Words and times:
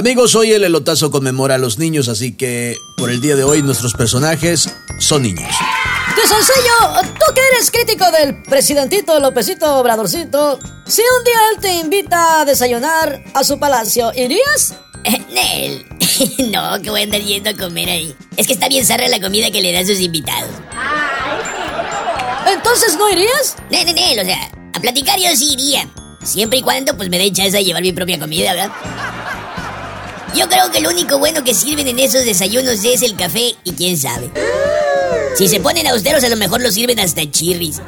Amigos, 0.00 0.34
hoy 0.34 0.50
el 0.52 0.64
elotazo 0.64 1.10
conmemora 1.10 1.56
a 1.56 1.58
los 1.58 1.78
niños, 1.78 2.08
así 2.08 2.34
que 2.34 2.78
por 2.96 3.10
el 3.10 3.20
día 3.20 3.36
de 3.36 3.44
hoy 3.44 3.62
nuestros 3.62 3.92
personajes 3.92 4.74
son 4.98 5.24
niños. 5.24 5.54
¡Qué 6.14 6.26
sencillo! 6.26 7.02
Tú 7.02 7.34
que 7.34 7.42
eres 7.52 7.70
crítico 7.70 8.10
del 8.10 8.42
presidentito 8.44 9.20
Lópezito 9.20 9.76
Obradorcito, 9.76 10.58
si 10.86 11.02
un 11.02 11.24
día 11.24 11.34
él 11.52 11.60
te 11.60 11.74
invita 11.74 12.40
a 12.40 12.44
desayunar 12.46 13.22
a 13.34 13.44
su 13.44 13.58
palacio, 13.58 14.10
¿irías? 14.16 14.72
Nel. 15.04 15.84
no, 16.50 16.80
que 16.80 16.88
voy 16.88 17.02
a 17.02 17.04
andar 17.04 17.20
yendo 17.20 17.50
a 17.50 17.52
comer 17.52 17.90
ahí. 17.90 18.16
Es 18.38 18.46
que 18.46 18.54
está 18.54 18.68
bien 18.68 18.86
zarra 18.86 19.06
la 19.06 19.20
comida 19.20 19.50
que 19.50 19.60
le 19.60 19.70
dan 19.70 19.86
sus 19.86 20.00
invitados. 20.00 20.50
¿Entonces 22.50 22.96
no 22.96 23.06
irías? 23.10 23.54
Nel, 23.68 23.94
Nel, 23.94 24.18
o 24.18 24.24
sea, 24.24 24.50
a 24.72 24.80
platicar 24.80 25.18
yo 25.20 25.28
sí 25.36 25.52
iría. 25.52 25.86
Siempre 26.24 26.60
y 26.60 26.62
cuando 26.62 26.96
pues 26.96 27.10
me 27.10 27.18
den 27.18 27.34
chance 27.34 27.54
de 27.54 27.64
llevar 27.64 27.82
mi 27.82 27.92
propia 27.92 28.18
comida, 28.18 28.54
¿verdad? 28.54 28.70
Yo 30.34 30.48
creo 30.48 30.70
que 30.70 30.80
lo 30.80 30.90
único 30.90 31.18
bueno 31.18 31.42
que 31.42 31.54
sirven 31.54 31.88
en 31.88 31.98
esos 31.98 32.24
desayunos 32.24 32.84
es 32.84 33.02
el 33.02 33.16
café 33.16 33.54
y 33.64 33.72
quién 33.72 33.96
sabe. 33.96 34.30
Si 35.36 35.48
se 35.48 35.60
ponen 35.60 35.86
austeros 35.86 36.22
a 36.24 36.28
lo 36.28 36.36
mejor 36.36 36.60
lo 36.60 36.70
sirven 36.70 37.00
hasta 37.00 37.28
chirris. 37.30 37.80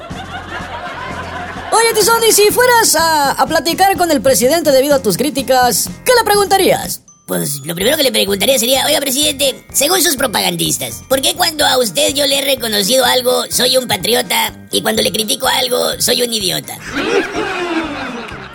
Oye, 1.73 1.95
Tizón, 1.95 2.23
y 2.29 2.33
si 2.33 2.51
fueras 2.51 2.95
a, 2.97 3.33
a 3.33 3.47
platicar 3.47 3.97
con 3.97 4.11
el 4.11 4.21
presidente 4.21 4.71
debido 4.73 4.95
a 4.95 5.03
tus 5.03 5.17
críticas, 5.17 5.89
¿qué 6.05 6.13
le 6.19 6.25
preguntarías? 6.25 7.03
Pues 7.27 7.61
lo 7.65 7.75
primero 7.75 7.97
que 7.97 8.03
le 8.03 8.13
preguntaría 8.13 8.59
sería, 8.59 8.85
oiga 8.85 9.01
presidente, 9.01 9.65
según 9.73 10.03
sus 10.03 10.17
propagandistas, 10.17 11.03
¿por 11.09 11.23
qué 11.23 11.35
cuando 11.35 11.65
a 11.65 11.79
usted 11.79 12.13
yo 12.13 12.27
le 12.27 12.41
he 12.41 12.45
reconocido 12.45 13.05
algo 13.05 13.45
soy 13.51 13.77
un 13.77 13.87
patriota 13.87 14.53
y 14.71 14.83
cuando 14.83 15.03
le 15.03 15.13
critico 15.13 15.47
algo 15.47 15.79
soy 15.99 16.23
un 16.23 16.33
idiota? 16.33 16.77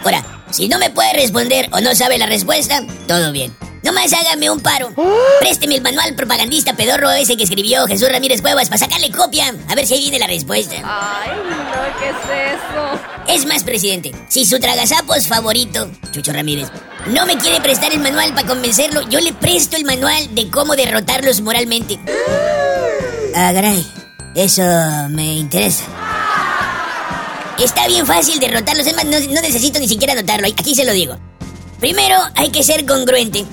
Ahora, 0.04 0.44
si 0.52 0.68
no 0.68 0.78
me 0.80 0.90
puede 0.90 1.14
responder 1.14 1.70
o 1.72 1.80
no 1.82 1.96
sabe 1.96 2.18
la 2.18 2.28
respuesta, 2.28 2.86
todo 3.08 3.32
bien. 3.32 3.56
Nomás 3.88 4.12
hágame 4.12 4.50
un 4.50 4.60
paro. 4.60 4.92
Présteme 5.40 5.76
el 5.76 5.82
manual 5.82 6.14
propagandista 6.14 6.74
pedorro 6.74 7.10
ese 7.12 7.38
que 7.38 7.44
escribió 7.44 7.88
Jesús 7.88 8.12
Ramírez 8.12 8.42
Cuevas 8.42 8.68
para 8.68 8.80
sacarle 8.80 9.12
copia. 9.12 9.56
A 9.70 9.76
ver 9.76 9.88
si 9.88 9.94
ahí 9.94 10.02
viene 10.02 10.20
la 10.20 10.28
respuesta. 10.28 10.76
Ay, 10.84 11.30
no, 11.50 11.98
¿qué 11.98 12.10
es 12.10 12.58
eso? 12.60 13.00
Es 13.34 13.46
más, 13.46 13.64
presidente, 13.64 14.12
si 14.28 14.46
su 14.46 14.60
tragasapos 14.60 15.26
favorito, 15.28 15.90
Chucho 16.12 16.34
Ramírez, 16.34 16.68
no 17.08 17.26
me 17.26 17.38
quiere 17.38 17.62
prestar 17.62 17.94
el 17.94 18.00
manual 18.00 18.34
para 18.34 18.46
convencerlo, 18.46 19.08
yo 19.10 19.22
le 19.22 19.32
presto 19.32 19.78
el 19.78 19.86
manual 19.86 20.36
de 20.36 20.50
cómo 20.50 20.76
derrotarlos 20.76 21.40
moralmente. 21.40 21.98
Ah, 23.34 23.52
caray. 23.54 23.90
Eso 24.36 24.64
me 25.12 25.36
interesa. 25.36 25.86
Está 27.58 27.88
bien 27.88 28.06
fácil 28.06 28.38
derrotarlos, 28.42 28.86
es 28.86 28.96
más, 28.98 29.06
no, 29.06 29.18
no 29.18 29.42
necesito 29.42 29.80
ni 29.80 29.88
siquiera 29.88 30.12
anotarlo, 30.12 30.46
aquí 30.46 30.76
se 30.76 30.84
lo 30.84 30.92
digo. 30.92 31.18
Primero 31.80 32.18
hay 32.36 32.50
que 32.50 32.64
ser 32.64 32.86
congruente, 32.86 33.46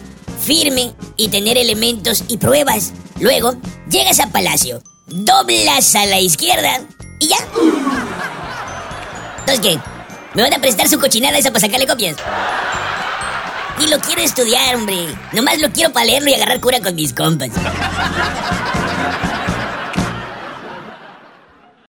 firme 0.44 0.94
y 1.16 1.28
tener 1.28 1.58
elementos 1.58 2.24
y 2.28 2.36
pruebas. 2.36 2.92
Luego, 3.18 3.54
llegas 3.90 4.20
a 4.20 4.28
Palacio, 4.28 4.82
doblas 5.06 5.94
a 5.94 6.06
la 6.06 6.20
izquierda 6.20 6.80
y 7.18 7.28
ya. 7.28 7.36
Entonces, 9.40 9.60
¿qué? 9.60 9.78
¿Me 10.34 10.42
van 10.42 10.54
a 10.54 10.58
prestar 10.58 10.88
su 10.88 10.98
cochinada 10.98 11.38
esa 11.38 11.50
para 11.50 11.60
sacarle 11.60 11.86
copias? 11.86 12.16
Ni 13.78 13.88
lo 13.88 13.98
quiero 14.00 14.22
estudiar, 14.22 14.76
hombre. 14.76 15.06
Nomás 15.32 15.58
lo 15.60 15.70
quiero 15.70 15.92
para 15.92 16.06
leerlo 16.06 16.30
y 16.30 16.34
agarrar 16.34 16.60
cura 16.60 16.80
con 16.80 16.94
mis 16.94 17.12
compas. 17.12 17.50